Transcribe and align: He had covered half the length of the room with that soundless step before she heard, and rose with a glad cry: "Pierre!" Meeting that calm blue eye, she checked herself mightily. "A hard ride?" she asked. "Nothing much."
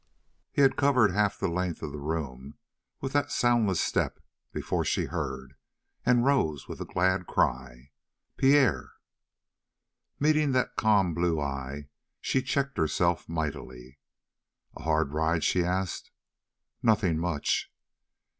He 0.51 0.63
had 0.63 0.77
covered 0.77 1.11
half 1.11 1.37
the 1.37 1.47
length 1.47 1.83
of 1.83 1.91
the 1.91 1.99
room 1.99 2.55
with 3.01 3.13
that 3.13 3.29
soundless 3.31 3.79
step 3.79 4.19
before 4.51 4.83
she 4.83 5.05
heard, 5.05 5.53
and 6.03 6.25
rose 6.25 6.67
with 6.67 6.81
a 6.81 6.85
glad 6.85 7.27
cry: 7.27 7.91
"Pierre!" 8.35 8.93
Meeting 10.19 10.53
that 10.53 10.75
calm 10.75 11.13
blue 11.13 11.39
eye, 11.39 11.87
she 12.19 12.41
checked 12.41 12.79
herself 12.79 13.29
mightily. 13.29 13.99
"A 14.75 14.81
hard 14.81 15.13
ride?" 15.13 15.43
she 15.43 15.63
asked. 15.63 16.09
"Nothing 16.81 17.19
much." 17.19 17.71